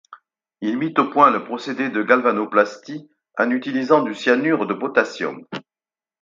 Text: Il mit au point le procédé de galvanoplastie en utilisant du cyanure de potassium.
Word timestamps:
Il 0.61 0.79
mit 0.79 0.95
au 0.97 1.11
point 1.11 1.29
le 1.29 1.43
procédé 1.43 1.89
de 1.91 2.01
galvanoplastie 2.01 3.07
en 3.37 3.51
utilisant 3.51 4.01
du 4.01 4.15
cyanure 4.15 4.65
de 4.65 4.73
potassium. 4.73 5.45